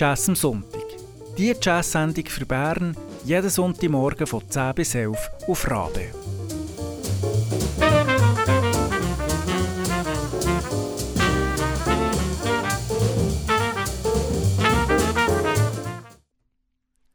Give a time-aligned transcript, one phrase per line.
[0.00, 0.86] Jazz am Sonntag.
[1.36, 2.96] Die Jazz-Sendung für Bern
[3.26, 6.06] jeden Sonntagmorgen von 10 bis 11 auf Rabe.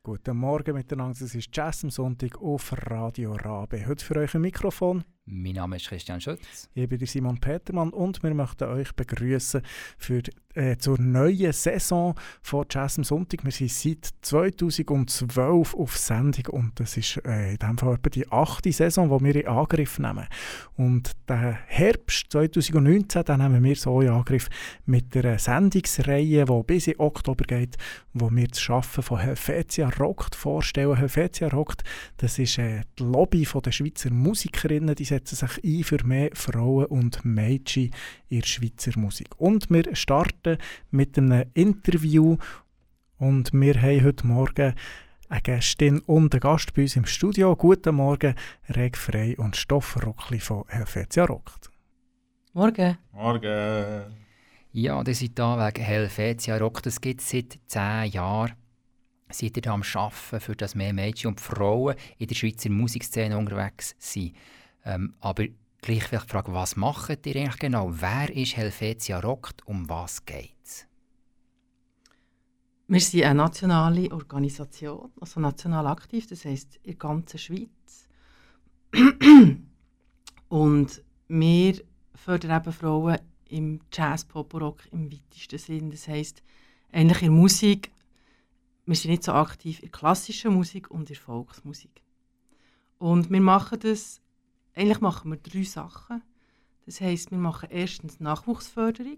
[0.04, 3.84] Guten Morgen miteinander, es ist Jazz am Sonntag auf Radio Rabe.
[3.88, 6.70] Heute für euch ein Mikrofon mein Name ist Christian Schütz.
[6.76, 9.62] Ich bin Simon Petermann und wir möchten euch begrüßen
[9.98, 10.22] für
[10.54, 13.44] äh, zur neuen Saison von Jazz am Sonntag.
[13.44, 18.32] Wir sind seit 2012 auf Sendung und das ist äh, in diesem Fall etwa die
[18.32, 20.28] achte Saison, die wir in Angriff nehmen.
[20.78, 24.48] Und den Herbst 2019 den nehmen wir so in Angriff
[24.86, 27.78] mit einer Sendungsreihe, die bis in Oktober geht,
[28.14, 30.96] wo wir das Schaffen von Helvetia Rockt vorstellen.
[30.96, 31.84] Helvetia Rockt,
[32.18, 36.88] das ist äh, die Lobby der Schweizer Musikerinnen, die setzen sich ein für mehr Frauen
[36.88, 37.92] und Mädchen
[38.28, 39.30] in der Schweizer Musik.
[39.38, 40.58] Und wir starten
[40.92, 42.38] mit einem Interview
[43.18, 44.74] und wir haben heute Morgen
[45.30, 47.56] eine Gästin und einen Gast bei uns im Studio.
[47.56, 48.36] Guten Morgen,
[48.70, 51.70] Reg Frey und Stoffrockli von Helvetia Rockt.
[52.54, 52.98] Morgen.
[53.14, 54.04] Morgen.
[54.74, 56.86] Ja, das ist da wegen Helvetia Rockt.
[56.86, 58.54] Das gibt es seit zehn Jahren.
[59.30, 63.96] Seid ihr am Arbeiten, für das mehr Mädchen und Frauen in der Schweizer Musikszene unterwegs
[63.98, 64.34] sind?
[64.86, 65.46] Ähm, aber
[65.82, 67.92] gleich vielleicht die Frage, was macht ihr eigentlich genau?
[67.92, 69.68] Wer ist Helvetia Rockt?
[69.68, 70.88] Um was geht es?
[72.88, 78.08] Wir sind eine nationale Organisation, also national aktiv, das heisst in der ganzen Schweiz.
[80.50, 81.82] Und wir
[82.14, 83.18] fördern eben Frauen
[83.50, 85.90] im Jazz, Pop, Rock im weitesten Sinn.
[85.90, 86.44] Das heisst,
[86.92, 87.92] eigentlich in Musik,
[88.86, 92.04] wir sind nicht so aktiv in klassischer Musik und in Volksmusik.
[93.00, 94.22] Und wir machen das
[94.76, 96.22] eigentlich machen wir drei Sachen.
[96.86, 99.18] Das heisst, wir machen erstens Nachwuchsförderung.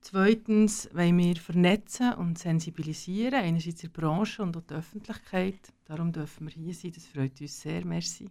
[0.00, 5.72] Zweitens wollen wir vernetzen und sensibilisieren, einerseits in der Branche und auch die Öffentlichkeit.
[5.84, 8.30] Darum dürfen wir hier sein, das freut uns sehr, merci.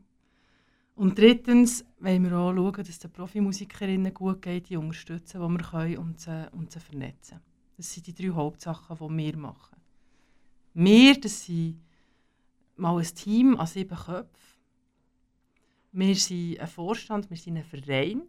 [0.96, 5.48] Und drittens wollen wir auch schauen, dass es den Profimusikerinnen gut geht, die unterstützen, die
[5.48, 7.40] wir können und sie, und sie vernetzen.
[7.78, 9.78] Das sind die drei Hauptsachen, die wir machen.
[10.74, 11.80] Wir, das sind
[12.76, 14.49] mal ein Team an sieben Köpfen,
[15.92, 18.22] wir sind ein Vorstand, wir sind ein Verein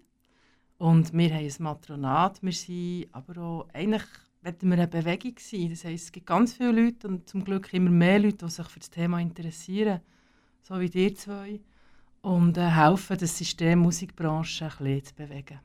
[0.79, 2.43] und wir haben ein Matronat.
[2.43, 4.05] Wir sind aber auch, eigentlich
[4.43, 5.71] wollen wir eine Bewegung sein.
[5.71, 8.67] Das heisst, es gibt ganz viele Leute und zum Glück immer mehr Leute, die sich
[8.67, 10.01] für das Thema interessieren,
[10.63, 11.61] so wie ihr zwei,
[12.23, 15.61] und äh, helfen, das System Musikbranche ein bisschen zu bewegen.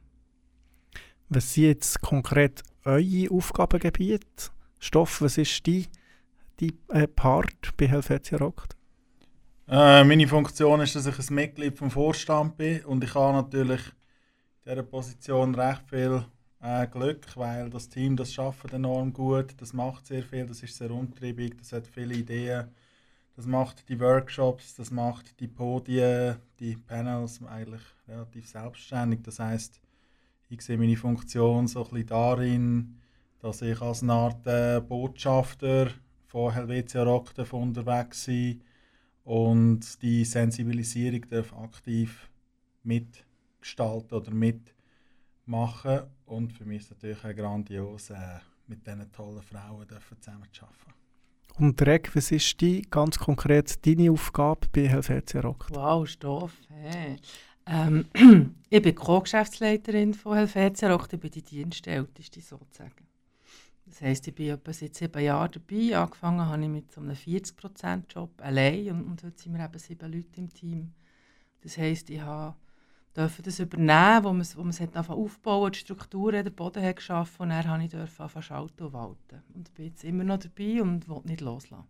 [1.29, 4.51] Was sind jetzt konkret eure Aufgabengebiete?
[4.79, 5.87] Stoff, was ist dein,
[6.59, 8.75] dein äh, Part bei Helvetia Rockt?
[9.67, 13.81] Äh, meine Funktion ist, dass ich ein Mitglied vom Vorstand bin und ich habe natürlich
[14.63, 16.23] in dieser Position recht viel
[16.61, 20.77] äh, Glück, weil das Team das schafft enorm gut, das macht sehr viel, das ist
[20.77, 22.67] sehr umtriebig, das hat viele Ideen,
[23.35, 29.23] das macht die Workshops, das macht die Podien, die Panels eigentlich relativ selbstständig.
[29.23, 29.81] Das heißt,
[30.49, 33.01] ich sehe meine Funktion so ein bisschen darin,
[33.39, 35.89] dass ich als eine Art äh, Botschafter
[36.27, 38.61] von Helvetia Rock unterwegs bin
[39.25, 42.29] und die Sensibilisierung darf aktiv
[42.83, 46.01] mitgestalten oder mitmachen.
[46.25, 50.63] Und für mich ist es natürlich auch grandios, äh, mit diesen tollen Frauen zusammen zu
[50.63, 50.93] arbeiten.
[51.57, 55.67] Und Reg, was ist die ganz konkret deine Aufgabe bei Helvetia Rock?
[55.71, 56.53] Wow, Stoff.
[56.69, 57.17] Hey.
[57.65, 58.05] Ähm,
[58.69, 63.07] ich bin Co-Geschäftsleiterin von Helvetia Rock, ich bin die Dienstälteste sozusagen.
[63.95, 65.97] Das heisst, ich bin etwa seit sieben Jahren dabei.
[65.97, 70.11] Angefangen habe ich mit so einem 40%-Job allein und, und heute sind wir eben sieben
[70.11, 70.91] Leute im Team.
[71.61, 72.19] Das heisst, ich
[73.13, 77.43] durfte das übernehmen, wo man, wo man es aufbauen die Strukturen, den Boden hat geschaffen
[77.43, 79.41] und dann durfte ich anfangen schalten und walten.
[79.53, 81.87] Und bin jetzt immer noch dabei und will nicht loslassen.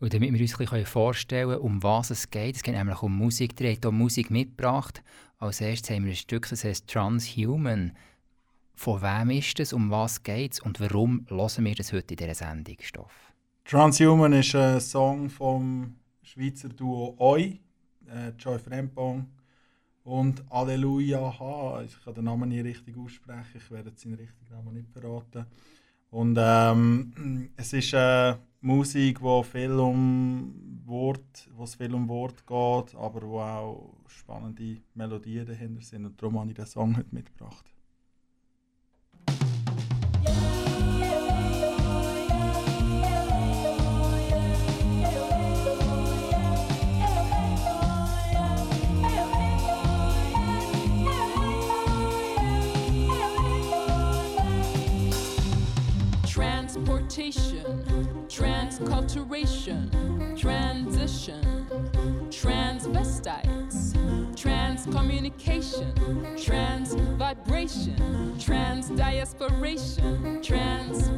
[0.00, 3.16] Und damit wir uns ein vorstellen können, um was es geht, es geht nämlich um
[3.16, 5.04] Musik, habt hier Musik mitgebracht.
[5.38, 7.92] Als erstes haben wir ein Stück, das heißt Transhuman.
[8.78, 12.16] Von wem ist es, um was geht es und warum hören wir das heute in
[12.16, 13.32] dieser Sendung, Stoff?
[13.64, 17.58] Transhuman ist ein Song vom Schweizer Duo Oi,
[18.06, 19.26] äh, Joy Frempong
[20.04, 21.82] und Alleluia H.
[21.86, 25.46] Ich kann den Namen nicht richtig aussprechen, ich werde seinen richtigen Namen nicht verraten.
[26.12, 30.54] Und ähm, es ist äh, Musik, wo viel um
[30.84, 36.06] Wort, wo es viel um Wort geht, aber wo auch spannende Melodien dahinter sind.
[36.06, 37.64] Und darum habe ich den Song heute mitgebracht.
[58.28, 59.90] transculturation,
[60.38, 61.66] transition,
[62.30, 63.92] transvestites,
[64.34, 65.92] transcommunication,
[66.42, 67.96] transvibration,
[68.38, 71.10] transdiasporation, trans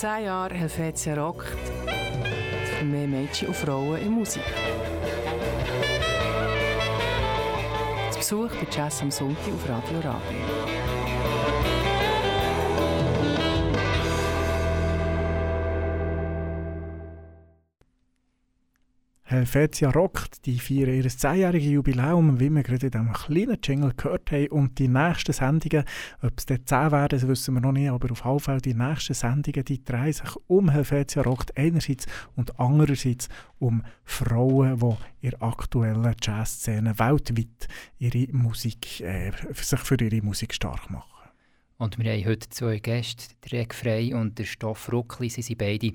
[0.00, 1.46] Zehn Jahre Helvetia rockt.
[2.78, 4.42] Für mehr Mädchen und Frauen in Musik.
[8.10, 11.39] Zu Besuch bei Jazz am Sonntag auf Radio Rabe.
[19.30, 24.32] Helvetia rockt, die feiern ihr 10-jähriges Jubiläum, wie wir gerade in diesem kleinen Jingle gehört
[24.32, 24.48] haben.
[24.48, 25.84] Und die nächsten Sendungen,
[26.20, 28.74] ob es dann 10 werden, das wissen wir noch nicht, aber auf jeden Fall die
[28.74, 33.28] nächsten Sendungen, die drehen sich um Helvetia rockt einerseits und andererseits
[33.60, 37.68] um Frauen, die in der aktuellen Jazzszene weltweit
[38.00, 41.30] ihre Musik, äh, sich für ihre Musik stark machen.
[41.78, 45.30] Und wir haben heute zwei Gäste, der Frey und der Stoff Ruckli.
[45.30, 45.92] Sie sind beide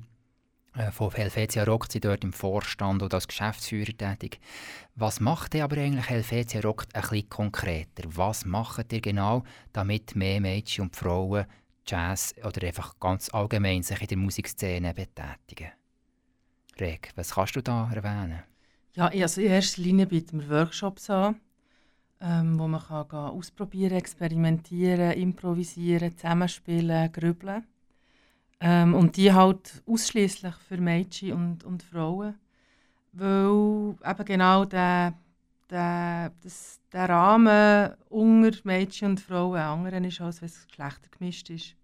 [0.92, 4.40] von Helvetia Rock, sind dort im Vorstand und als Geschäftsführer tätig.
[4.96, 8.04] Was macht ihr aber eigentlich Helvetia Rock ein bisschen konkreter?
[8.08, 11.46] Was macht ihr genau, damit mehr Mädchen und Frauen
[11.88, 15.72] Jazz oder einfach ganz allgemein sich in der Musikszene betätigen?
[16.80, 18.44] Reg, was kannst du da erwähnen?
[18.96, 21.40] Ja, also in erster Linie bieten wir Workshops an,
[22.20, 27.66] ähm, wo man kann ausprobieren, experimentieren, improvisieren, zusammenspielen, grübeln.
[28.60, 32.36] Ähm, und die halt ausschließlich für Mädchen und, und Frauen.
[33.12, 35.14] Weil eben genau der,
[35.70, 41.50] der, das, der Rahmen unter Mädchen und Frauen ein anderer ist, als wenn es geschlechtergemischt
[41.50, 41.76] ist.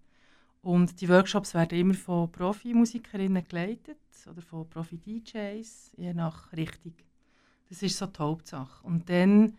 [0.61, 3.97] Und die Workshops werden immer von Profimusikerinnen geleitet
[4.29, 6.93] oder von Profi-DJs, je nach Richtung.
[7.69, 8.85] Das ist so die Hauptsache.
[8.85, 9.57] Und dann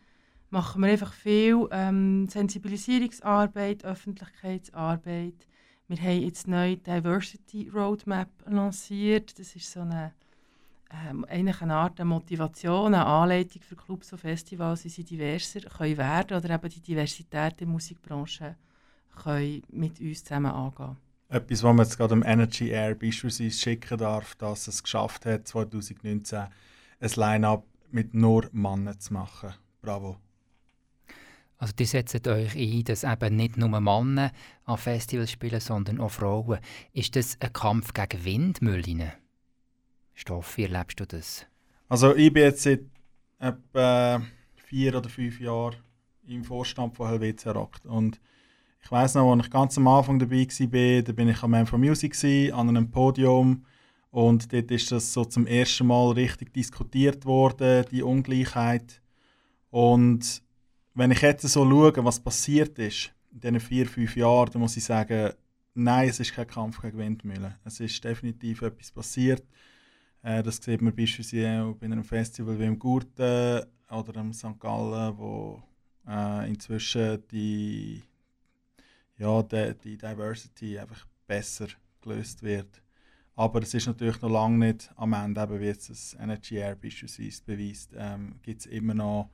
[0.51, 5.47] machen wir einfach viel ähm, Sensibilisierungsarbeit, Öffentlichkeitsarbeit.
[5.89, 9.39] Wir haben jetzt neu Diversity Roadmap lanciert.
[9.39, 10.13] Das ist so eine,
[10.91, 15.99] ähm, eine Art der Motivation, eine Anleitung für Clubs und Festivals, wie sie diverser können
[15.99, 18.57] werden oder eben die Diversität der Musikbranche
[19.23, 20.97] können mit uns zusammen angehen.
[21.29, 25.49] Etwas, was man jetzt gerade am Energy Air beispielsweise schicken darf, dass es geschafft hat,
[25.49, 26.47] 2019
[27.01, 29.55] ein Line-Up mit nur Männern zu machen.
[29.81, 30.17] Bravo.
[31.63, 34.33] Also die setzt euch ein, dass eben nicht nur Männer
[34.65, 36.59] an Festivals spielen, sondern auch Frauen.
[36.93, 39.13] Ist das ein Kampf gegen Windmühlen?
[40.13, 41.47] Stoff, wie erlebst du das?
[41.89, 42.81] Also ich bin jetzt seit
[43.39, 44.21] etwa
[44.57, 45.77] vier oder fünf Jahren
[46.27, 47.77] im Vorstand von Helvetia Rock.
[47.85, 48.21] Und
[48.83, 51.67] ich weiß noch, als ich ganz am Anfang dabei war, da bin ich am Man
[51.67, 53.65] for Music an einem Podium.
[54.11, 59.01] Und dort ist das so zum ersten Mal richtig diskutiert worden, die Ungleichheit.
[59.71, 60.43] Und
[60.95, 64.77] wenn ich jetzt so schaue, was passiert ist in diesen vier, fünf Jahren, dann muss
[64.77, 65.33] ich sagen,
[65.75, 67.55] nein, es ist kein Kampf gegen Windmühlen.
[67.65, 69.45] Es ist definitiv etwas passiert.
[70.23, 74.59] Äh, das sieht man beispielsweise auch bei einem Festival wie im Gurten oder im St.
[74.61, 75.63] Gallen, wo
[76.07, 78.03] äh, inzwischen die,
[79.17, 81.69] ja, die, die Diversity einfach besser
[82.03, 82.83] gelöst wird.
[83.35, 86.77] Aber es ist natürlich noch lange nicht am Ende, eben wie jetzt das Energy Air
[86.77, 89.31] beispielsweise beweist, ähm, gibt es immer noch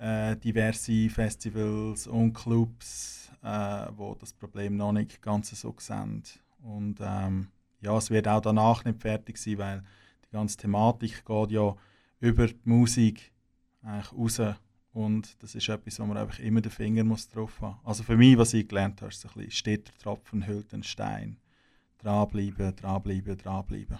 [0.00, 6.22] äh, diverse Festivals und Clubs, äh, wo das Problem noch nicht ganz so sehen.
[6.62, 7.48] Und ähm,
[7.80, 9.82] ja, es wird auch danach nicht fertig sein, weil
[10.26, 11.74] die ganze Thematik geht ja
[12.20, 13.32] über die Musik
[13.82, 14.56] eigentlich raus.
[14.92, 18.16] Und das ist etwas, wo man einfach immer den Finger muss drauf haben Also für
[18.16, 21.38] mich, was ich gelernt habe, ist ein bisschen, steht der Tropfen, hüllt den Stein.
[21.98, 23.98] Dranbleiben, dranbleiben, dranbleiben.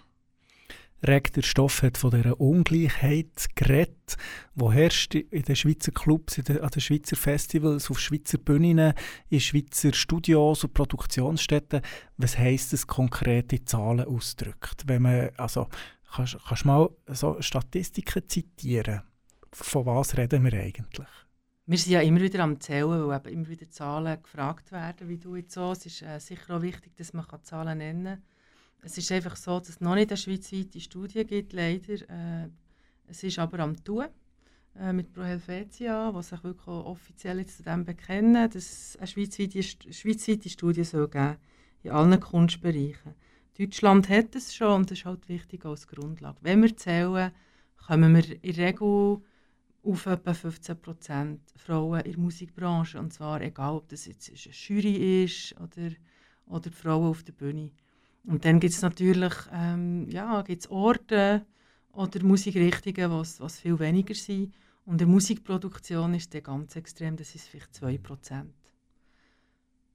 [1.07, 4.17] Reg, der Stoff hat von dieser Ungleichheit geredet,
[4.55, 8.95] die herrscht in den Schweizer Clubs, den, an den Schweizer Festivals, auf Schweizer Bühnen,
[9.29, 11.83] in Schweizer Studios und Produktionsstätten.
[12.17, 14.85] Was heisst das konkret in Zahlen ausdrückt?
[14.87, 15.69] Wenn man, also,
[16.13, 19.03] kannst, du mal so Statistiken zitieren?
[19.53, 21.09] Von was reden wir eigentlich?
[21.67, 25.19] Wir sind ja immer wieder am Zählen, weil eben immer wieder Zahlen gefragt werden, wie
[25.19, 25.71] du jetzt so.
[25.71, 28.23] Es ist äh, sicher auch wichtig, dass man Zahlen nennen kann.
[28.83, 31.95] Es ist einfach so, dass es noch nicht eine schweizweite Studie gibt, leider.
[32.09, 32.49] Äh,
[33.07, 34.07] es ist aber am Tun
[34.79, 39.63] äh, mit Pro Helvetia, die sich wirklich offiziell zu dem bekennen, dass es eine schweizweite,
[39.63, 41.37] schweizweite Studie soll geben
[41.83, 43.15] in allen Kunstbereichen.
[43.59, 46.39] Deutschland hat es schon und das ist halt wichtig als Grundlage.
[46.43, 47.33] Wenn wir zählen,
[47.77, 49.21] kommen wir in der Regel
[49.83, 52.99] auf etwa 15% Frauen in der Musikbranche.
[52.99, 55.91] Und zwar egal, ob das jetzt eine Jury ist oder,
[56.47, 57.71] oder Frauen auf der Bühne.
[58.25, 61.47] Und dann gibt es natürlich ähm, ja, gibt's Orte
[61.93, 64.55] oder Musikrichtungen, was, was viel weniger sind.
[64.85, 68.47] Und in der Musikproduktion ist der ganz extrem, das ist vielleicht 2%.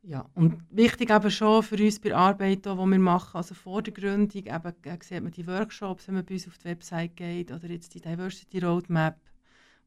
[0.06, 3.82] Ja, und wichtig eben schon für uns bei der Arbeit, die wir machen, also vor
[3.82, 7.16] der Gründung, eben, äh, sieht man die Workshops, wenn man bei uns auf die Website
[7.16, 9.18] geht, oder jetzt die Diversity Roadmap,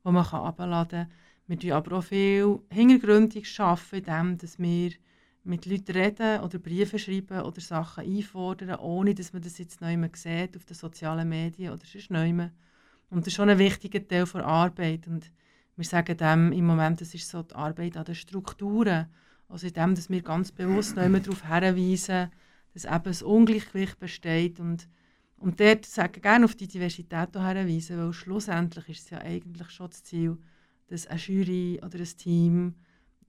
[0.04, 1.12] die man herunterladen kann.
[1.48, 4.92] Wir tun aber auch viel hintergründig arbeiten, indem dass wir
[5.46, 9.96] mit Leuten reden oder Briefe schreiben oder Sachen einfordern, ohne dass man das jetzt neu
[10.14, 12.30] sieht auf den sozialen Medien oder sonst neu.
[12.30, 15.06] Und das ist schon ein wichtiger Teil der Arbeit.
[15.06, 15.30] Und
[15.76, 19.06] wir sagen dem im Moment, das ist so die Arbeit an den Strukturen.
[19.48, 22.30] Also indem, dass wir ganz bewusst noch immer darauf hinweisen,
[22.74, 24.88] dass eben ein Ungleichgewicht besteht und,
[25.38, 29.90] und dort sagen gerne auf die Diversität hinweisen, weil schlussendlich ist es ja eigentlich schon
[29.90, 30.36] das Ziel,
[30.88, 32.74] dass eine Jury oder ein Team,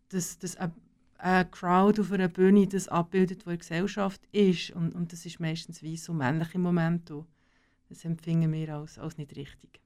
[0.10, 0.74] dass, dass eine,
[1.18, 5.40] eine Crowd auf einer Bühne das abbildet, in der Gesellschaft ist und, und das ist
[5.40, 7.12] meistens weiss und männlich im Moment.
[7.90, 9.80] Das empfinden wir als, als nicht richtig.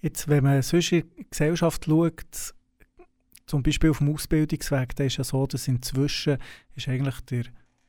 [0.00, 2.54] Jetzt, wenn man sonst in die Gesellschaft schaut,
[3.46, 6.38] zum Beispiel auf dem Ausbildungsweg, da ist ja so, dass inzwischen
[6.76, 7.44] ist eigentlich der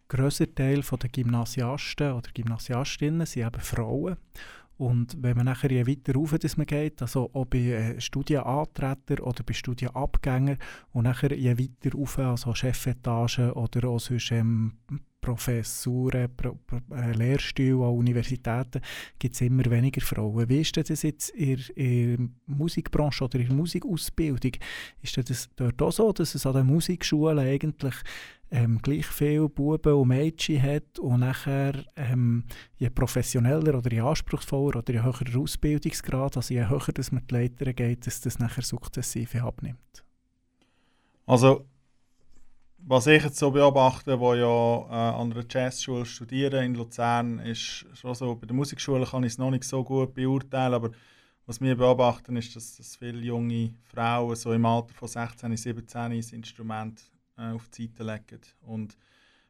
[0.07, 4.17] grösser Teil der Gymnasiasten oder Gymnasiastinnen sind eben Frauen.
[4.79, 9.19] Und wenn man nachher je weiter rauf dass man geht, also auch bei äh, Studienantretern
[9.19, 10.57] oder bei Studienabgängern
[10.93, 14.77] und nachher je weiter rauf, also Chefetagen oder auch sonst ähm,
[15.21, 18.81] Professuren, Pro, Pro, äh, Lehrstühle an Universitäten,
[19.17, 20.47] gibt es immer weniger Frauen.
[20.49, 24.53] Wie ist das jetzt in der Musikbranche oder in der Musikausbildung?
[25.01, 27.95] Ist das dort auch so, dass es an den Musikschulen eigentlich
[28.51, 32.45] ähm, gleich viele Buben und Mädchen hat und nachher ähm,
[32.77, 37.33] je professioneller oder je anspruchsvoller oder je höherer Ausbildungsgrad, also je höher dass man die
[37.33, 40.03] Leiter geht, dass das nachher sukzessive abnimmt?
[41.25, 41.65] Also,
[42.89, 44.41] was ich jetzt so beobachte, wo ja
[44.89, 49.33] äh, an einer Jazzschule studiere in Luzern, ist schon so, bei der Musikschule kann ich
[49.33, 50.89] es noch nicht so gut beurteilen, aber
[51.45, 56.17] was wir beobachten ist, dass, dass viele junge Frauen so im Alter von 16, 17
[56.17, 56.99] das Instrument
[57.37, 58.41] äh, auf die Seite legen.
[58.61, 58.97] Und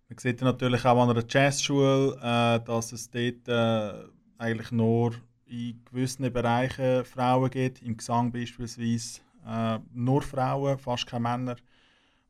[0.09, 4.03] man sieht natürlich auch an einer Jazzschule, äh, dass es dort äh,
[4.37, 5.13] eigentlich nur
[5.45, 11.55] in gewissen Bereichen Frauen gibt, im Gesang beispielsweise äh, nur Frauen, fast keine Männer.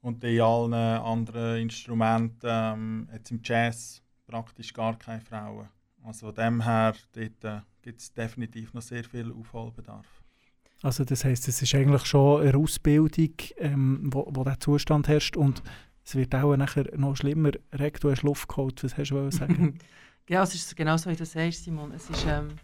[0.01, 5.67] Und in allen anderen Instrumenten, ähm, jetzt im Jazz, praktisch gar keine Frauen.
[6.03, 10.07] Also von dem her dort, äh, gibt es definitiv noch sehr viel Aufholbedarf.
[10.81, 15.35] Also das heißt, es ist eigentlich schon eine Ausbildung, ähm, wo, wo der Zustand herrscht
[15.35, 15.61] und
[16.05, 17.51] es wird auch nachher noch schlimmer.
[17.73, 19.77] Reg, du hast Luft geholt, was hast du sagen?
[20.29, 21.91] ja, es ist genau so, wie du sagst, Simon.
[21.91, 22.55] Es ist, ähm,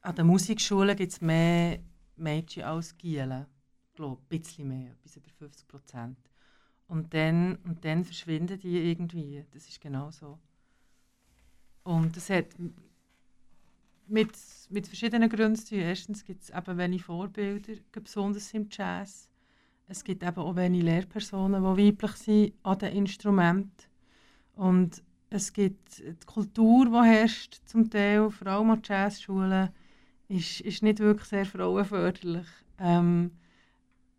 [0.00, 1.78] an den Musikschulen gibt es mehr
[2.16, 3.46] Mädchen als Gielen.
[3.98, 6.16] Glaube, ein bisschen mehr, bis über 50 Prozent.
[6.86, 9.44] Und dann, und dann verschwinden die irgendwie.
[9.50, 10.38] Das ist genau so.
[11.82, 12.46] Und das hat
[14.06, 14.30] mit,
[14.70, 15.80] mit verschiedenen Gründen zu tun.
[15.80, 19.28] Erstens gibt es eben wenig Vorbilder, besonders im Jazz.
[19.88, 23.88] Es gibt eben auch wenig Lehrpersonen, die weiblich sind an den Instrumenten.
[24.54, 29.70] Und es gibt die Kultur, die herrscht, zum Teil, vor allem an Jazzschulen,
[30.28, 32.46] ist, ist nicht wirklich sehr frauenförderlich.
[32.78, 33.32] Ähm,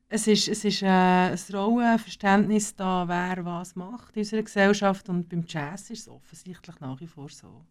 [0.09, 5.07] es ist, es ist äh, ein Rollenverständnis da, wer was macht in unserer Gesellschaft.
[5.07, 7.63] Und beim Jazz ist es offensichtlich nach wie vor so.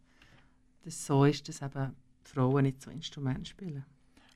[0.85, 3.85] Dass so ist, dass eben Frauen nicht so Instrumente spielen.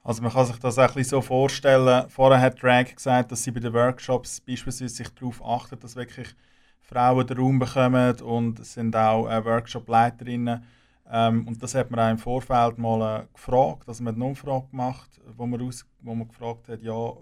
[0.03, 2.09] Also man kann sich das bisschen so vorstellen.
[2.11, 6.35] Vorher hat Drag gesagt, dass sie bei den Workshops beispielsweise sich darauf achten, dass wirklich
[6.81, 10.65] Frauen den Raum bekommen und es sind auch äh, Workshop-Leiterinnen.
[11.09, 14.67] Ähm, und das hat man auch im Vorfeld mal äh, gefragt, also man eine Umfrage
[14.71, 17.13] gemacht, wo man, aus, wo man gefragt hat, ja,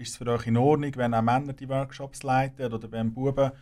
[0.00, 3.52] ist es für euch in Ordnung, wenn auch Männer die Workshops leiten oder wenn Buben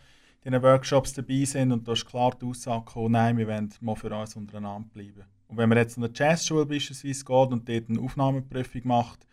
[0.43, 3.73] in den Workshops dabei sind und da ist klar die Aussage gekommen, nein, wir wollen
[3.81, 5.25] mal für uns untereinander bleiben.
[5.47, 9.27] Und wenn man jetzt an der Jazzschule beispielsweise geht und dort eine Aufnahmeprüfung macht,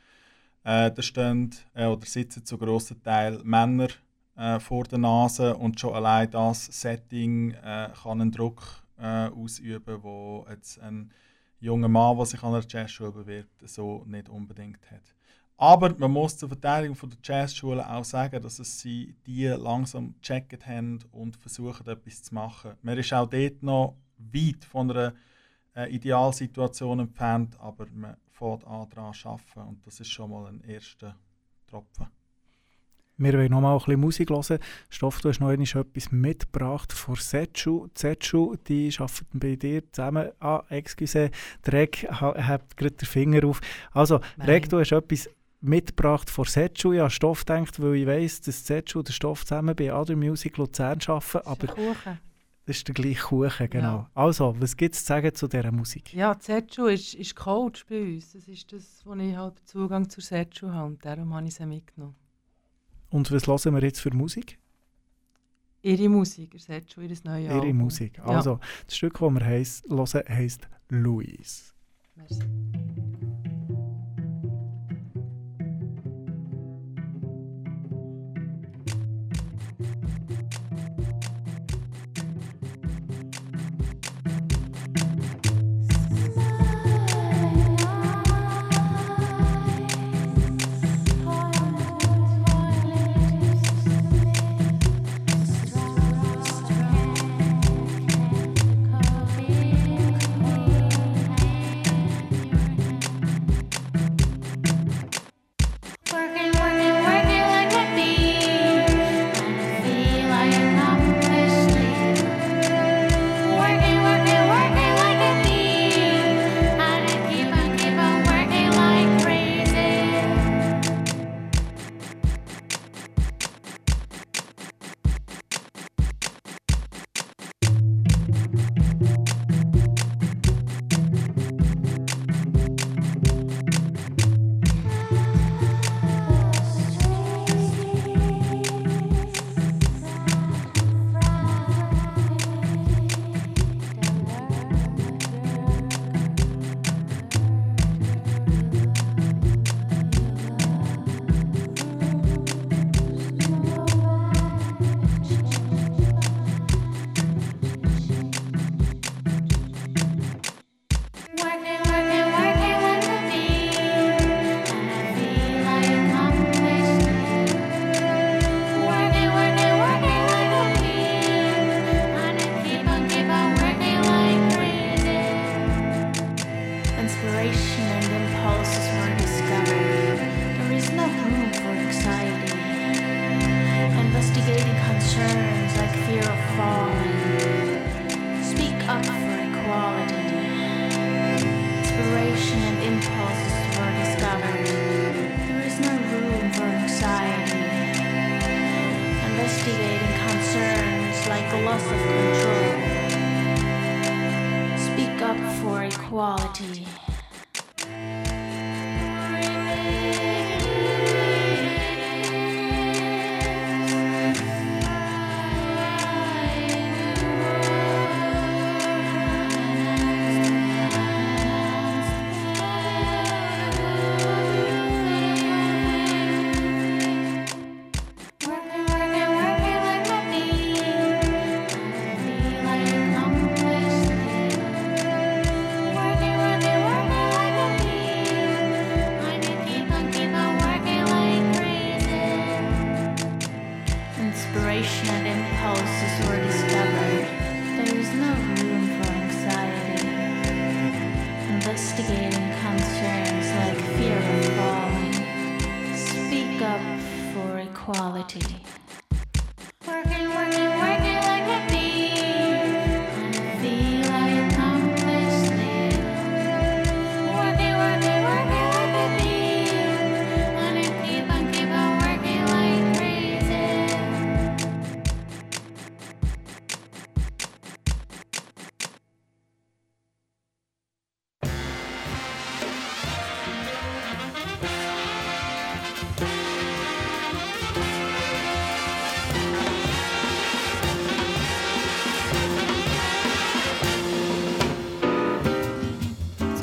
[0.64, 3.88] äh, da stehen äh, oder sitzen zu grossen Teil Männer
[4.36, 8.62] äh, vor der Nase und schon allein das Setting äh, kann einen Druck
[8.98, 11.12] äh, ausüben, wo jetzt ein
[11.60, 15.15] junger Mann, der sich an der Jazzschule bewirbt, so nicht unbedingt hat.
[15.58, 20.14] Aber man muss zur Verteidigung von der Jazzschule auch sagen, dass es sie die langsam
[20.20, 22.72] gecheckt haben und versuchen, etwas zu machen.
[22.82, 25.14] Man ist auch dort noch weit von einer
[25.74, 30.46] äh, Idealsituation entfernt, aber man fängt an daran zu arbeiten und das ist schon mal
[30.46, 31.16] ein erster
[31.66, 32.06] Tropfen.
[33.18, 34.58] Wir wollen noch mal ein bisschen Musik hören.
[34.90, 37.88] Stoff, du hast noch einmal etwas mitgebracht von Setchu.
[37.94, 40.32] Setchu, die arbeiten bei dir zusammen.
[40.38, 41.30] Ah, excuse,
[41.66, 43.62] Reg ha- hat gerade den Finger auf.
[43.92, 44.50] Also, Nein.
[44.50, 46.92] Reg, du hast etwas mitgebracht von Setchu.
[46.92, 50.56] Ja, Stoff denkt, weil ich weiss, dass Setchu und der Stoff zusammen bei Other Music
[50.56, 52.18] Luzern arbeiten, aber Kuchen.
[52.66, 53.86] das ist der gleiche Kuchen, genau.
[53.86, 54.10] Ja.
[54.14, 56.12] Also, was gibt es zu sagen zu dieser Musik?
[56.14, 58.32] Ja, Sergio ist, ist Coach bei uns.
[58.32, 60.86] Das ist das, wo ich halt Zugang zu Sergio habe.
[60.86, 62.16] Und darum habe ich sie mitgenommen.
[63.10, 64.58] Und was hören wir jetzt für Musik?
[65.86, 67.76] ihre Musik, ihr seht schon ihr neues ihre Album.
[67.76, 68.18] Musik.
[68.18, 68.24] Ja.
[68.24, 71.72] Also, das Stück, das wir heiss, hören, heisst Louise.
[72.16, 72.42] Merci.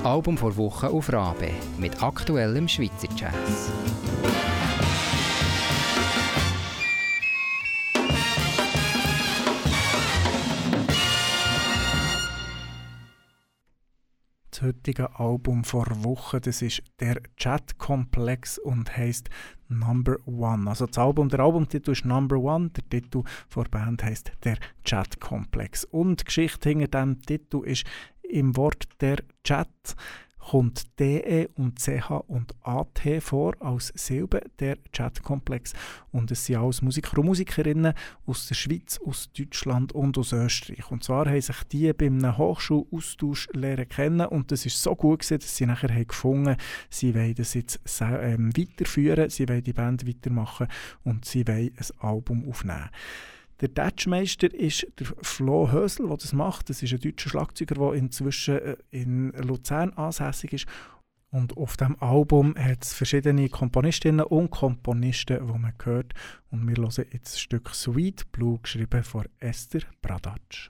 [0.04, 3.72] Album vor Woche auf Rabe mit aktuellem Schweizer Jazz.
[14.52, 19.30] Das heutige Album vor Wochen, das ist der Chat-Komplex und heißt
[19.70, 20.70] Number One.
[20.70, 23.24] Also das Album, der Albumtitel ist Number One, der Titel
[23.56, 25.86] der Band heißt der Chat-Komplex.
[25.86, 27.86] Und die Geschichte hinter diesem Titel ist
[28.34, 29.96] im Wort der Chat
[30.50, 35.74] kommt DE und CH und AT vor als Silbe, der Chatkomplex.
[36.12, 37.94] Und es sind alles Musiker und Musikerinnen
[38.26, 40.92] aus der Schweiz, aus Deutschland und aus Österreich.
[40.92, 45.20] Und zwar haben sich die bei einem Hochschulaustausch lernen kennen und das ist so gut
[45.20, 46.58] gewesen, dass sie nachher haben gefunden
[46.90, 50.68] sie wollen das jetzt ähm, weiterführen, sie wollen die Band weitermachen
[51.04, 52.90] und sie wollen ein Album aufnehmen.
[53.64, 56.70] Der Datschmeister ist der Flo Hösel, der das macht.
[56.70, 60.66] Das ist ein deutscher Schlagzeuger, der inzwischen äh, in Luzern ansässig ist.
[61.32, 66.14] Und auf dem Album hat es verschiedene Komponistinnen und Komponisten, die man hört.
[66.52, 70.70] Und wir hören jetzt das Stück Sweet Blue, geschrieben von Esther Bradatsch.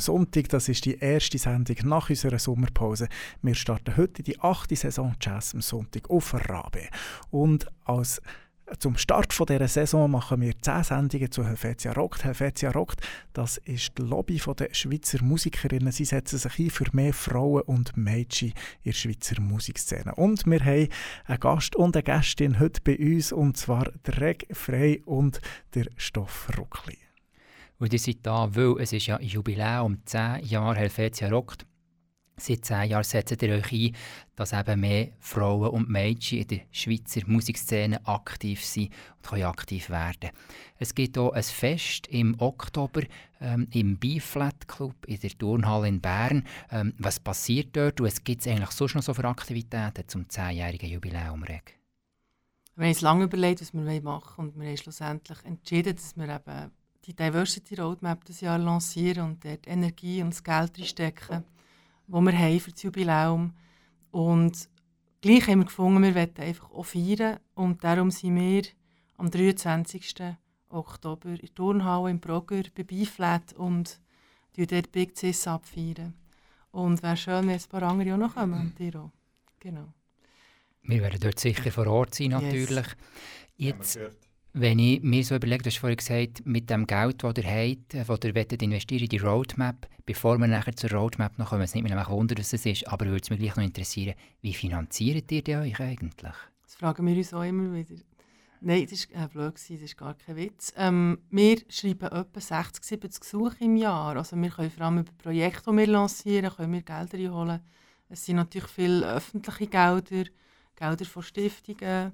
[0.00, 3.08] Sonntag, das ist die erste Sendung nach unserer Sommerpause.
[3.42, 6.88] Wir starten heute die achte Saison Jazz am Sonntag auf Rabe.
[7.30, 8.20] Und als
[8.78, 12.24] zum Start von dieser Saison machen wir 10 Sendungen zu Helvetia Rockt.
[12.24, 13.00] Helvetia Rockt,
[13.32, 15.92] das ist die Lobby der Schweizer Musikerinnen.
[15.92, 18.48] Sie setzen sich ein für mehr Frauen und Mädchen
[18.82, 20.14] in der Schweizer Musikszene.
[20.16, 20.88] Und wir haben
[21.26, 25.40] einen Gast und eine Gästin heute bei uns, und zwar der Reg Frey und
[25.74, 27.05] der Stoff Ruckli.
[27.78, 31.66] Und ihr seid da, weil es ist ja Jubiläum, 10 Jahre Helvetia rockt.
[32.38, 33.96] Seit 10 Jahren setzt ihr euch ein,
[34.34, 39.88] dass eben mehr Frauen und Mädchen in der Schweizer Musikszene aktiv sind und können aktiv
[39.88, 40.30] werden.
[40.78, 43.02] Es gibt auch ein Fest im Oktober
[43.40, 46.44] ähm, im B-Flat Club in der Turnhalle in Bern.
[46.70, 50.24] Ähm, was passiert dort und was gibt es eigentlich sonst noch so für Aktivitäten zum
[50.24, 51.78] 10-jährigen Jubiläum, Reg?
[52.74, 56.14] Wir haben uns lange überlegt, was wir machen wollen und wir haben schlussendlich entschieden, dass
[56.18, 56.70] wir eben
[57.06, 61.44] die Diversity Roadmap das Jahr lancieren und dort Energie und das Geld reinstecken,
[62.08, 63.52] das wir haben für das Jubiläum.
[64.10, 64.68] Und
[65.20, 68.62] gleich haben wir gefunden, wir wollen einfach auch feiern und darum sind wir
[69.16, 70.14] am 23.
[70.68, 74.00] Oktober in der Turnhalle im Brogger bei Biflat und
[74.52, 76.14] feiern dort Big Cis abfeiern.
[76.72, 79.10] Und wäre schön, wenn ein paar andere auch noch kommen und ihr auch.
[79.60, 79.92] Genau.
[80.82, 82.42] Wir werden dort sicher vor Ort sein, Yes.
[82.42, 82.86] natürlich.
[83.56, 83.98] Jetzt,
[84.58, 87.94] wenn ich mir so überlege, du hast vorhin gesagt, mit dem Geld, das ihr habt,
[87.94, 91.62] äh, das ihr wollt investieren in die Roadmap, bevor wir nachher zur Roadmap noch kommen,
[91.62, 94.14] es nicht mehr nämlich wundern, was es ist, aber würde es mich gleich noch interessieren,
[94.40, 96.34] wie finanziert ihr die euch eigentlich?
[96.62, 97.96] Das fragen wir uns auch immer wieder.
[98.62, 100.72] Nein, das war äh, blöd, das ist gar kein Witz.
[100.76, 104.16] Ähm, wir schreiben etwa 60, 70 Gesuche im Jahr.
[104.16, 107.60] Also wir können vor allem über Projekte, die wir lancieren, können wir Gelder einholen.
[108.08, 110.24] Es sind natürlich viele öffentliche Gelder,
[110.74, 112.12] Gelder von Stiftungen.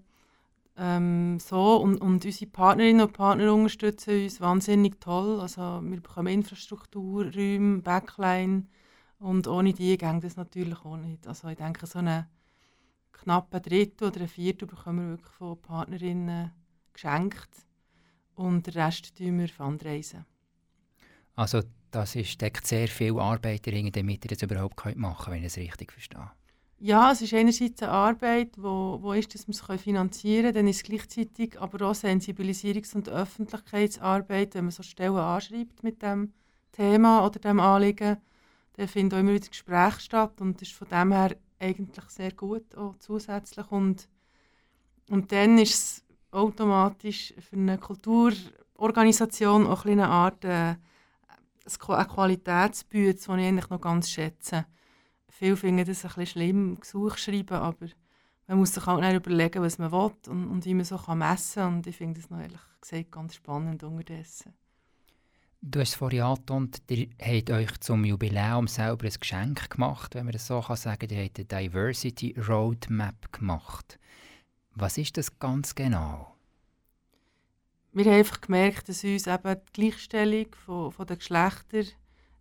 [0.76, 5.40] Ähm, so, und, und unsere Partnerinnen und Partner unterstützen uns wahnsinnig toll.
[5.40, 8.66] Also wir bekommen Infrastruktur, Räume, Backline
[9.18, 11.26] und ohne die geht das natürlich auch nicht.
[11.26, 12.28] Also ich denke, so eine
[13.12, 16.50] knapp ein Drittel oder ein Viertel bekommen wir wirklich von Partnerinnen
[16.92, 17.50] geschenkt
[18.34, 20.24] und den Rest tun wir fundraisen.
[21.34, 25.44] Also das ist, steckt sehr viel Arbeit dahinter, damit ihr das überhaupt machen könnt, wenn
[25.44, 26.30] ich es richtig verstehe.
[26.85, 30.66] Ja, es ist einerseits eine Arbeit, wo, wo ist, dass wir es finanzieren können, dann
[30.66, 36.33] ist es gleichzeitig aber auch Sensibilisierungs- und Öffentlichkeitsarbeit, wenn man so Stellen anschreibt mit dem
[36.72, 38.16] Thema oder dem Anliegen,
[38.72, 42.76] dann finden auch immer wieder Gespräche statt und ist von dem her eigentlich sehr gut,
[42.76, 43.70] auch zusätzlich.
[43.70, 44.09] Und,
[45.09, 50.74] und dann ist es automatisch für eine Kulturorganisation auch eine Art äh,
[51.87, 54.66] eine Qualitätsbüte, die ich eigentlich noch ganz schätze.
[55.43, 57.86] Viele finden das ein bisschen schlimm, Gesuch schreiben, aber
[58.47, 61.18] man muss sich halt dann überlegen, was man will und, und wie man so kann
[61.18, 61.74] messen kann.
[61.74, 64.53] Und ich finde das noch ehrlich gesagt ganz spannend unterdessen.
[65.61, 70.26] Du hast es vorhin angetönt, ihr habt euch zum Jubiläum selber ein Geschenk gemacht, wenn
[70.26, 73.99] man das so kann sagen Ihr habt eine Diversity Roadmap gemacht.
[74.76, 76.36] Was ist das ganz genau?
[77.93, 81.88] wir haben einfach gemerkt, dass uns eben die Gleichstellung von, von den Geschlechtern,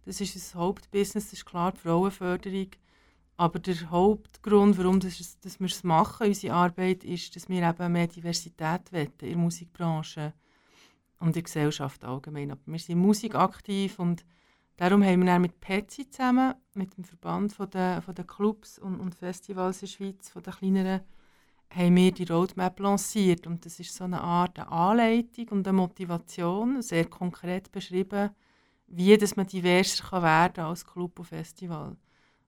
[0.06, 2.70] das ist unser Hauptbusiness, das ist klar die Frauenförderung.
[3.42, 7.68] Aber der Hauptgrund, warum das, ist- dass wir es machen, unsere Arbeit, ist, dass wir
[7.68, 10.34] eben mehr Diversität wollen in der Musikbranche
[11.20, 12.52] und in der Gesellschaft allgemein.
[12.52, 14.24] Aber wir sind in Musik aktiv und
[14.78, 18.78] darum haben wir dann mit Petsy zusammen, mit dem Verband von der, von der Clubs
[18.78, 21.02] und, und Festivals in der Schweiz, von den kleineren,
[21.72, 25.78] haben wir die Roadmap lanciert und das ist so eine Art eine Anleitung und eine
[25.78, 28.30] Motivation, sehr konkret beschrieben,
[28.86, 31.98] wie dass man diverser kann werden als Club und Festival.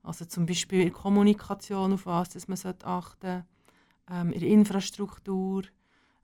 [0.03, 3.45] Also zum Beispiel in der Kommunikation, auf was dass man sollte achten
[4.11, 5.63] ähm, in der Infrastruktur,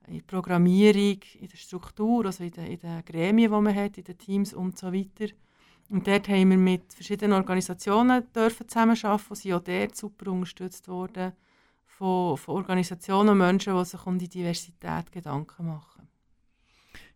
[0.06, 3.96] in der Programmierung, in der Struktur, also in den, in den Gremien, die man hat,
[3.96, 5.32] in den Teams und so weiter.
[5.88, 10.86] Und dort haben wir mit verschiedenen Organisationen dürfen zusammenarbeiten, die sind auch dort super unterstützt
[10.86, 11.32] worden
[11.86, 15.99] von, von Organisationen und Menschen, die sich um die Diversität Gedanken machen.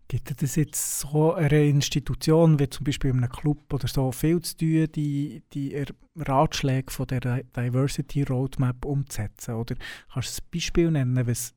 [0.07, 4.41] Gibt es jetzt so einer Institution, wie zum Beispiel in einem Club oder so, viel
[4.43, 5.83] zu tun, die, die
[6.17, 9.55] Ratschläge von der Diversity Roadmap umzusetzen?
[9.55, 9.77] Oder
[10.13, 11.55] kannst du ein Beispiel nennen, was,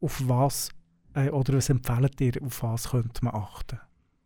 [0.00, 0.70] auf was
[1.14, 3.78] äh, oder was empfehlt ihr, auf was könnte man achten?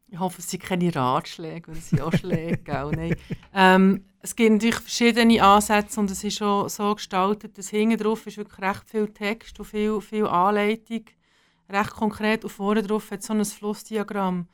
[0.09, 2.91] Ich hoffe, es sind keine Ratschläge, weil es sind auch Schläge.
[2.95, 3.16] Nein.
[3.53, 8.26] Ähm, es gibt natürlich verschiedene Ansätze und es ist schon so gestaltet, dass hinten drauf
[8.26, 11.05] ist wirklich recht viel Text und viel, viel Anleitung.
[11.68, 14.46] Recht konkret und vorne drauf hat so ein Flussdiagramm.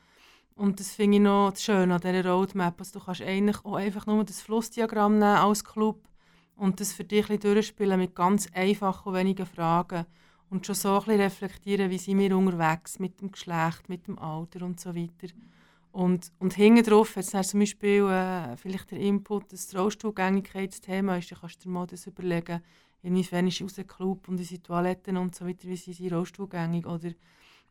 [0.54, 2.78] Und das finde ich noch schön an dieser Roadmap.
[2.78, 6.00] Also du kannst eigentlich auch einfach nur das Flussdiagramm nehmen als Club
[6.56, 10.06] und das für dich ein durchspielen mit ganz einfachen und wenigen Fragen.
[10.50, 14.18] Und schon so ein bisschen reflektieren, wie sind wir unterwegs mit dem Geschlecht, mit dem
[14.18, 15.32] Alter und so weiter.
[15.92, 21.16] Und, und hinten drauf hat es zum Beispiel äh, vielleicht der Input, dass das Rollstuhlgängigkeitsthema
[21.16, 21.30] ist.
[21.30, 22.62] Dann kannst du dir mal das überlegen,
[23.02, 26.86] inwiefern ist unser Club und unsere Toiletten und so weiter, wie sind sie rollstuhlgängig.
[26.86, 27.10] Oder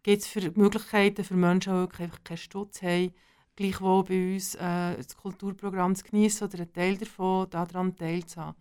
[0.04, 3.14] gibt es Möglichkeiten für Menschen, die wirklich keinen Stutz haben,
[3.56, 8.56] gleichwohl bei uns äh, das Kulturprogramm zu genießen oder einen Teil davon daran teilzuhaben.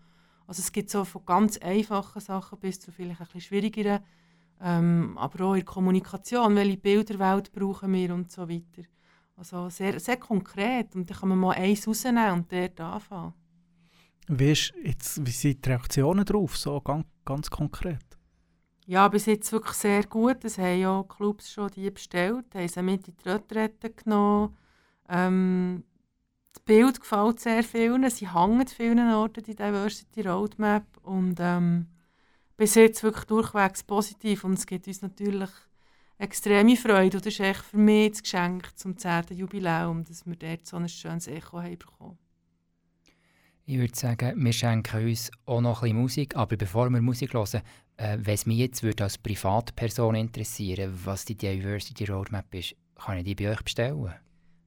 [0.46, 4.00] Also es gibt so von ganz einfachen Sachen bis zu vielleicht ein bisschen schwierigeren,
[4.60, 8.82] ähm, aber auch in der Kommunikation, welche Bilderwelt brauchen wir und so weiter.
[9.36, 13.32] Also sehr, sehr konkret und dann kann man mal eins rausnehmen und dort anfangen.
[14.32, 18.16] Wie, ist jetzt, wie sind die Reaktionen darauf, so ganz, ganz konkret?
[18.86, 20.44] Ja, bis jetzt wirklich sehr gut.
[20.44, 24.56] Es haben ja Clubs schon die bestellt, haben sie mit in die Retrette genommen.
[25.08, 25.82] Ähm,
[26.52, 28.08] das Bild gefällt sehr vielen.
[28.08, 30.84] Sie hängen vielen Orten, die Diversity Roadmap.
[31.02, 31.88] Und ähm,
[32.56, 34.44] bis jetzt wirklich durchwegs positiv.
[34.44, 35.50] Und es gibt uns natürlich
[36.18, 37.16] extreme Freude.
[37.16, 39.24] Und das ist echt für mich das Geschenk zum 10.
[39.30, 42.18] Jubiläum, dass wir dort so ein schönes Echo haben bekommen.
[43.70, 47.34] Ich würde sagen, wir schenken uns auch noch ein bisschen Musik, aber bevor wir Musik
[47.34, 47.62] hören,
[47.98, 53.18] äh, wenn es mich jetzt würde als Privatperson interessieren was die Diversity Roadmap ist, kann
[53.18, 54.12] ich die bei euch bestellen?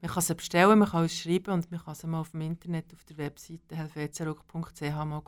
[0.01, 2.41] Man kann sie bestellen, man kann uns schreiben und man kann sie mal auf dem
[2.43, 5.22] Internet auf der Webseite helvetiarock.ch mal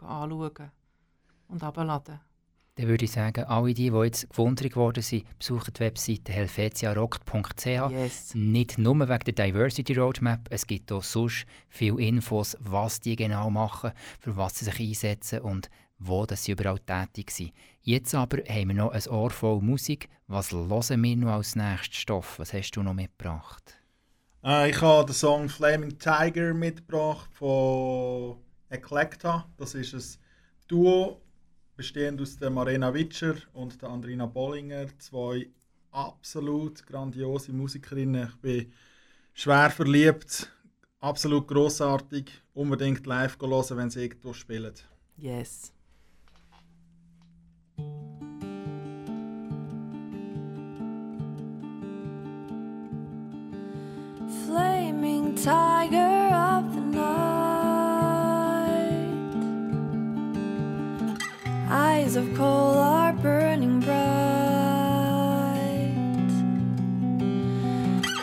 [0.00, 0.70] anschauen
[1.46, 2.18] und abladen.
[2.80, 7.66] Dann würde ich sagen, alle die, die jetzt gewundert geworden sind, besuchen die Webseite helvetiarock.ch.
[7.66, 8.34] Yes.
[8.34, 13.50] Nicht nur wegen der Diversity Roadmap, es gibt auch sonst viele Infos, was die genau
[13.50, 15.68] machen, für was sie sich einsetzen und
[15.98, 17.52] wo dass sie überall tätig sind.
[17.82, 20.08] Jetzt aber haben wir noch ein Ohr voll Musik.
[20.26, 22.38] Was hören wir noch als nächsten Stoff?
[22.38, 23.74] Was hast du noch mitgebracht?
[24.42, 28.38] Äh, ich habe den Song Flaming Tiger mitgebracht von
[28.70, 29.46] Eclecta.
[29.58, 30.22] Das ist ein
[30.66, 31.20] Duo,
[31.80, 34.84] bestehend aus der Marina Witscher und der Andrina Bollinger.
[34.98, 35.48] Zwei
[35.90, 38.28] absolut grandiose Musikerinnen.
[38.28, 38.72] Ich bin
[39.32, 40.52] schwer verliebt,
[41.00, 42.30] absolut großartig.
[42.52, 44.74] Unbedingt live hören, wenn sie irgendwo spielen.
[45.16, 45.72] Yes.
[54.46, 57.29] flaming tiger of the night.
[61.72, 63.94] Eyes of coal are burning bright,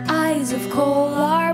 [0.08, 1.47] Eyes of coal are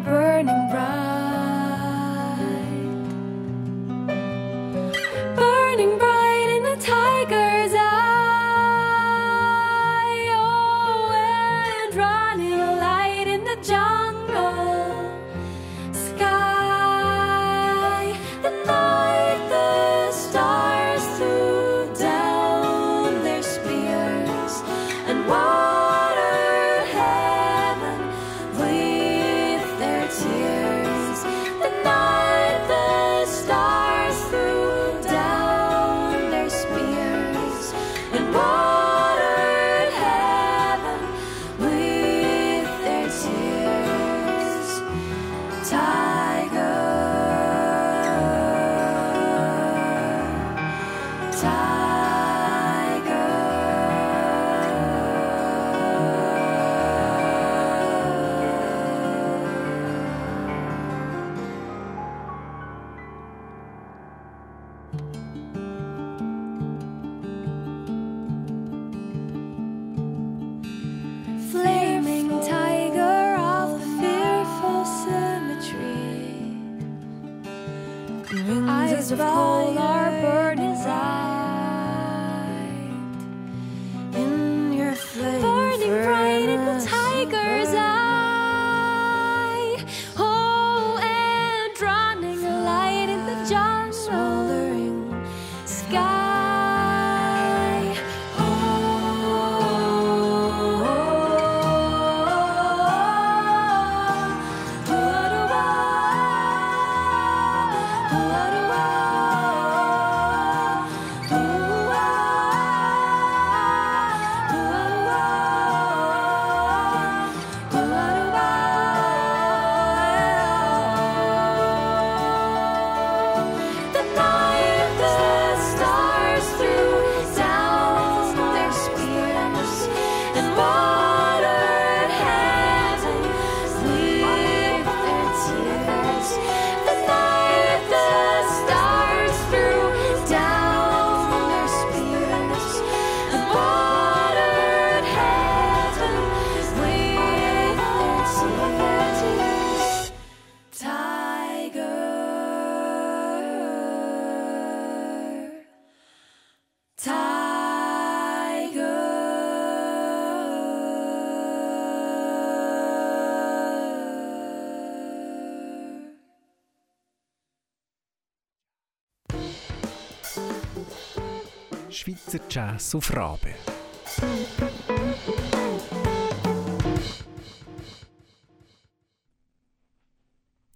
[172.55, 173.53] Jazz auf Rabe.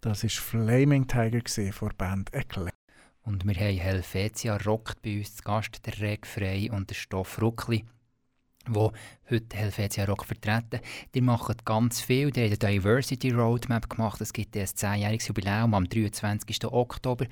[0.01, 2.73] Das war Flaming Tiger von der Band Eclipse.
[3.23, 7.41] Und wir haben Helvetia rockt bei uns zu Gast, der Reg Frey und der Stoff
[7.41, 7.85] Ruckli,
[8.67, 8.93] wo
[9.31, 10.81] heute Helvetia Rock vertreten.
[11.15, 12.33] Die machen ganz viel.
[12.33, 14.21] Die haben eine Diversity Roadmap gemacht.
[14.21, 16.65] Es gibt ein 10-jähriges Jubiläum am 23.
[16.65, 17.27] Oktober.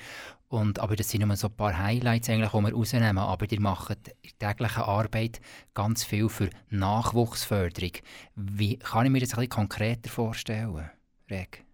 [0.48, 3.18] Und, aber das sind nur so ein paar Highlights, eigentlich, die wir rausnehmen.
[3.18, 5.40] Aber die machen in der täglichen Arbeit
[5.74, 7.92] ganz viel für Nachwuchsförderung.
[8.36, 10.90] Wie kann ich mir das ein bisschen konkreter vorstellen,
[11.28, 11.64] Reg?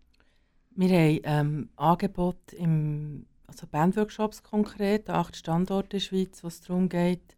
[0.75, 6.62] Wir haben ähm, Angebote im also Bandworkshops konkret, acht Standorte in der Schweiz, wo es
[6.62, 7.37] darum geht,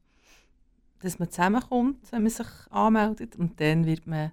[1.00, 3.34] dass man zusammenkommt, wenn man sich anmeldet.
[3.34, 4.30] Und dann wird man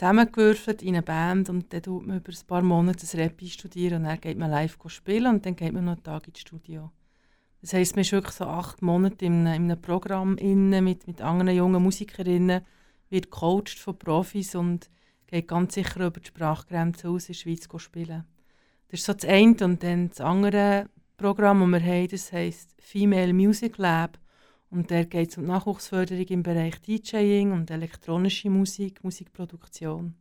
[0.00, 3.98] zusammengewürfelt in eine Band und dann tut man über ein paar Monate das Rap studieren
[3.98, 6.90] und dann geht man live spielen und dann geht man noch einen Tag ins Studio.
[7.60, 11.06] Das heisst, man ist wirklich so acht Monate in einem, in einem Programm inne mit,
[11.06, 12.62] mit anderen jungen Musikerinnen,
[13.10, 14.88] wird gecoacht von Profis und
[15.26, 18.24] geht ganz sicher über die Sprachgrenze aus in der Schweiz spielen.
[18.88, 20.86] Das ist so das eine und dann das andere
[21.18, 24.18] Programm, das wir haben, das heisst Female Music Lab
[24.70, 30.14] und da geht es um Nachwuchsförderung im Bereich DJing und elektronische Musik, Musikproduktion.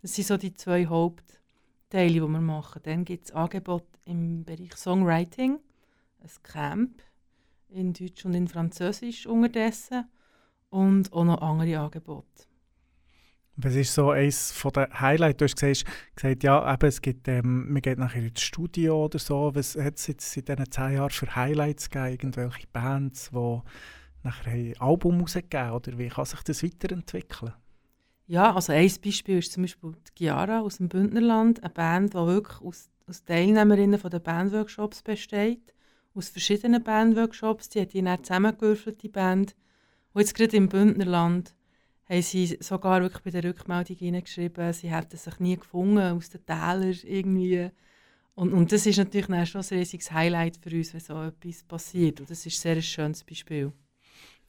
[0.00, 2.80] Das sind so die zwei Hauptteile, die wir machen.
[2.84, 5.58] Dann gibt es Angebote im Bereich Songwriting,
[6.20, 7.02] ein Camp
[7.68, 10.06] in Deutsch und in Französisch unterdessen
[10.70, 12.51] und auch noch andere Angebote.
[13.56, 15.36] Was ist so eines den Highlights?
[15.36, 15.84] Du hast gesagt,
[16.16, 19.54] gesagt ja, eben, es gibt, ähm, man geht nachher ins Studio oder so.
[19.54, 22.12] Was hat es jetzt in diesen zehn Jahren für Highlights gegeben?
[22.12, 23.60] Irgendwelche Bands, die
[24.22, 27.52] nachher ein Album rausgegeben Oder wie kann sich das weiterentwickeln?
[28.26, 32.18] Ja, also ein Beispiel ist zum Beispiel die Chiara aus dem Bündnerland, eine Band, die
[32.18, 35.74] wirklich aus, aus Teilnehmerinnen von den Bandworkshops besteht,
[36.14, 37.68] aus verschiedenen Bandworkshops.
[37.68, 39.54] Die hat die dann zusammengewürfelt, die Band.
[40.14, 41.54] Und jetzt gerade im Bündnerland
[42.12, 46.44] haben sie sogar wirklich bei der Rückmeldung hineingeschrieben, sie hätten sich nie gefunden aus den
[46.44, 47.70] Tälern irgendwie.
[48.34, 51.62] Und, und das ist natürlich dann schon ein riesiges Highlight für uns, wenn so etwas
[51.62, 52.20] passiert.
[52.20, 53.72] Und das ist ein sehr schönes Beispiel.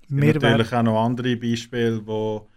[0.02, 2.48] Es gibt natürlich auch noch andere Beispiele, wo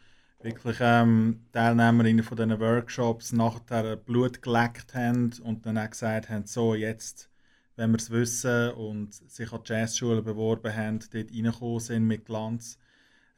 [0.43, 6.47] wirklich ähm, Teilnehmerinnen von diesen Workshops nachher Blut geleckt haben und dann auch gesagt haben,
[6.47, 7.31] so jetzt,
[7.77, 12.27] wenn wir es wissen und sich an die Jazzschule beworben haben, dort reingekommen sind mit
[12.27, 12.79] Glanz.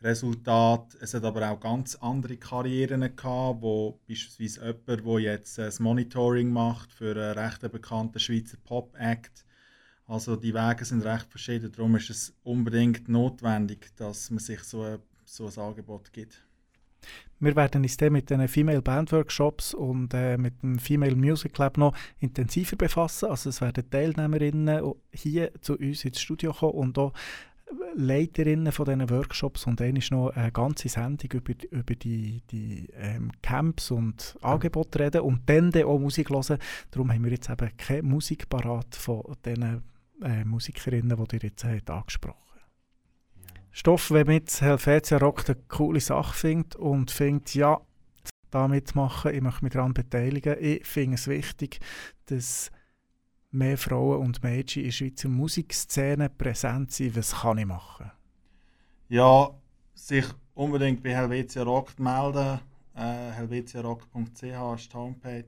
[0.01, 0.97] Resultat.
[1.01, 5.81] Es hat aber auch ganz andere Karrieren gehabt, wo beispielsweise jemand, der jetzt äh, das
[5.81, 9.45] Monitoring macht für einen recht bekannten Schweizer Pop-Act.
[10.07, 11.73] Also die Wege sind recht verschieden.
[11.73, 16.45] Darum ist es unbedingt notwendig, dass man sich so, ein- so ein Angebot gibt.
[17.41, 21.57] Wir werden uns dann mit den Female Band Workshops und äh, mit dem Female Music
[21.59, 23.27] Lab noch intensiver befassen.
[23.31, 27.13] Also es werden Teilnehmerinnen hier zu uns ins Studio kommen und auch
[27.95, 32.89] Leiterinnen von diesen Workshops und dann ist noch eine ganze Sendung über, über die, die
[32.95, 36.59] ähm, Camps und Angebote reden und dann, dann auch Musik hören.
[36.91, 39.83] Darum haben wir jetzt eben keine Musik parat von diesen
[40.23, 42.49] äh, Musikerinnen, die ihr jetzt habt angesprochen
[43.71, 47.81] Stoff, wenn man jetzt Helvetia Rock eine coole Sache findet und findet, ja,
[48.51, 50.57] da mitmachen, ich möchte mich daran beteiligen.
[50.59, 51.81] Ich finde es wichtig,
[52.27, 52.71] dass
[53.51, 57.17] mehr Frauen und Mädchen in der Schweizer Musikszene präsent sind.
[57.17, 58.11] Was kann ich machen?
[59.09, 59.51] Ja,
[59.95, 62.61] sich unbedingt bei Helvetia Rock melden.
[62.95, 65.45] Äh, helvetiarock.ch ist die Homepage.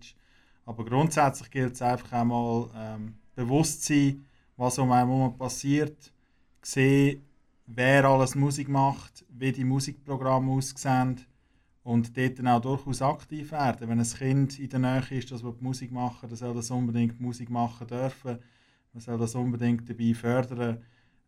[0.64, 4.24] Aber grundsätzlich gilt es einfach einmal ähm, bewusst sein,
[4.56, 6.12] was um einen herum passiert.
[6.62, 7.24] Sehen,
[7.66, 11.26] wer alles Musik macht, wie die Musikprogramme aussehen
[11.90, 13.88] und dort dann auch durchaus aktiv werden.
[13.88, 17.50] Wenn ein Kind in der Nähe ist, das Musik machen, dann soll das unbedingt Musik
[17.50, 18.38] machen dürfen.
[18.92, 20.78] Man soll das unbedingt dabei fördern.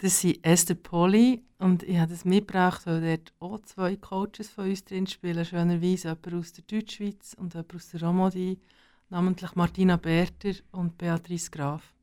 [0.00, 4.68] Das sind Esther Polly und ich habe das mitgebracht, weil dort auch zwei Coaches von
[4.70, 5.44] uns drin spielen.
[5.44, 8.60] Schönerweise jemand aus der Deutschschweiz und jemand aus der Romandie,
[9.08, 11.94] namentlich Martina Berter und Beatrice Graf.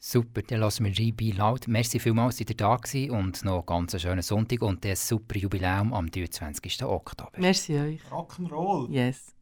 [0.00, 1.68] Super, dann lassen wir rein «Be Loud».
[1.68, 5.38] Merci vielmals, dass ihr da gewesen und noch ganz einen schönen Sonntag und ein super
[5.38, 6.82] Jubiläum am 23.
[6.82, 7.30] Oktober.
[7.36, 8.00] Merci euch.
[8.10, 8.90] Rock'n'Roll!
[8.90, 9.36] Yes.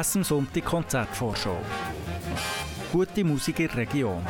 [0.00, 1.58] Am Sonntag Konzertvorschau.
[2.90, 4.22] Gute Musik in der Region.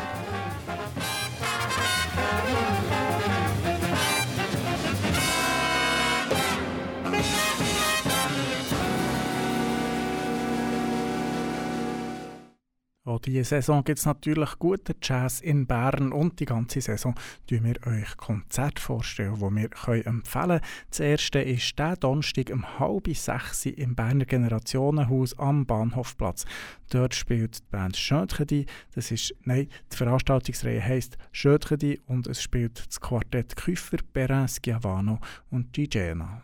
[13.25, 17.15] Diese Saison gibt es natürlich guten Jazz in Bern und die ganze Saison
[17.47, 20.61] tun wir euch Konzerte vorstellen, die wir euch empfehlen können.
[20.89, 26.45] Das erste ist der Donnerstag um halb sechs im Berner Generationenhaus am Bahnhofplatz.
[26.91, 28.67] Dort spielt die Band Schöntchedi.
[28.95, 35.19] Das ist, nein, die Veranstaltungsreihe heisst Schöntchedi und es spielt das Quartett Küffer, Perrin, Schiavano
[35.51, 36.43] und Gigena.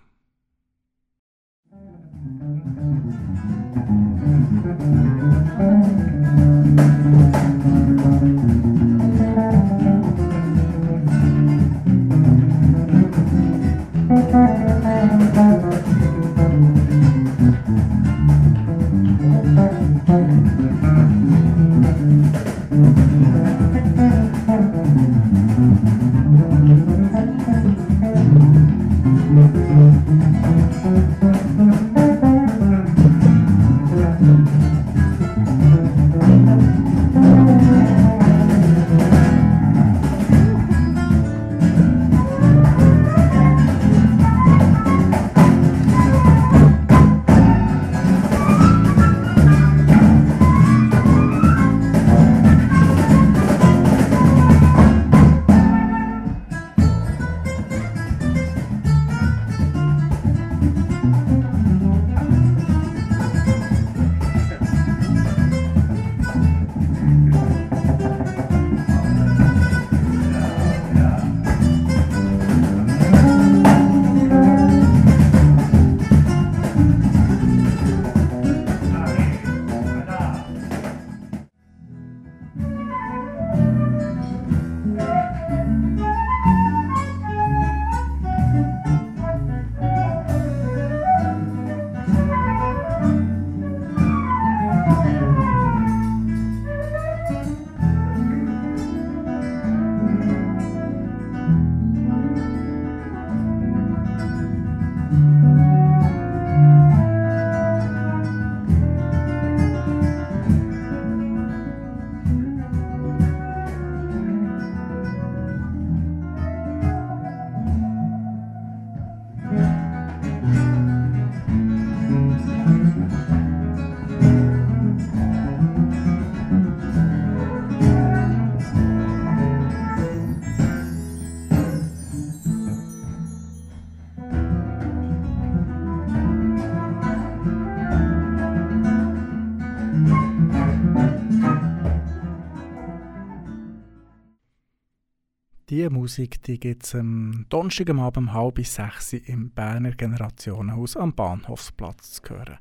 [145.68, 152.12] Diese Musik die gibt es am Donnerstag um halb sechs im Berner Generationenhaus am Bahnhofsplatz
[152.12, 152.58] zu hören.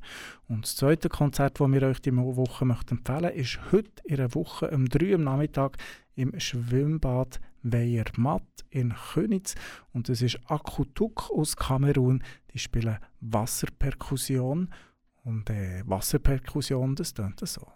[0.48, 4.34] Und das zweite Konzert, das wir euch diese Woche möchten empfehlen ist heute in einer
[4.34, 5.76] Woche um drei am Nachmittag
[6.16, 9.54] im Schwimmbad Weiermatt in Könitz.
[9.92, 12.24] Und das ist Akutuk aus Kamerun.
[12.52, 14.74] Die spielen Wasserperkussion.
[15.22, 17.68] Und äh, Wasserperkussion, das tönt so.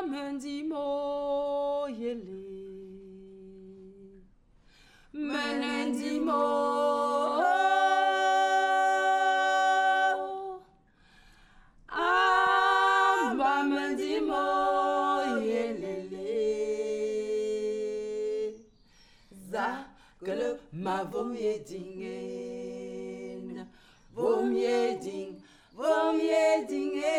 [0.00, 0.58] Amendimo
[5.12, 6.32] Manandimo.
[11.88, 14.44] Ah, Manandimo,
[15.40, 16.28] yelele.
[19.50, 19.86] Za,
[20.22, 22.18] que le mavomier dingé.
[24.14, 25.40] Vomier ding,
[25.74, 27.18] vomier dingé.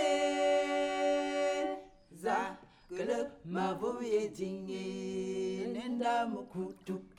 [2.22, 5.68] Za, que le ma mavomier dingé.
[5.74, 7.19] Nenda mokutuk.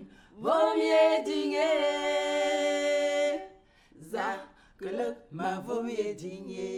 [0.43, 1.69] vomye dinye
[4.11, 4.27] za
[4.79, 6.69] kulok ma vomye dinye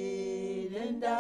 [0.72, 1.14] nenda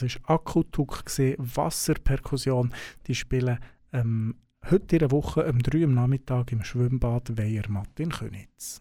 [0.00, 1.04] Das war Akutuk,
[1.36, 2.72] Wasserperkussion.
[3.06, 3.58] Die spielen
[3.92, 4.34] ähm,
[4.70, 8.80] heute in der Woche um 3 Uhr am Nachmittag im Schwimmbad Weiermatt in Könitz.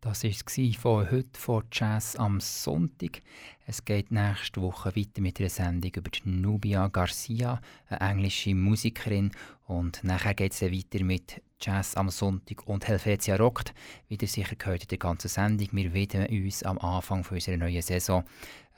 [0.00, 3.22] Das war von heute von Jazz am Sonntag.
[3.66, 9.30] Es geht nächste Woche weiter mit einer Sendung über Nubia Garcia, eine englische Musikerin.
[9.66, 13.74] Und nachher geht es weiter mit Jazz am Sonntag und Helvetia rockt.
[14.08, 17.82] Wie ihr sicher gehört in der ganzen Sendung, wir widmen uns am Anfang unserer neuen
[17.82, 18.24] Saison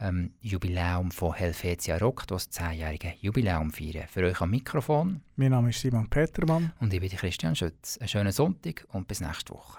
[0.00, 4.08] ähm, Jubiläum von Helvetia rockt, das 10-jährige Jubiläum feiern.
[4.08, 6.72] Für euch am Mikrofon Mein Name ist Simon Petermann.
[6.80, 7.98] und ich bin Christian Schütz.
[7.98, 9.78] Einen schönen Sonntag und bis nächste Woche.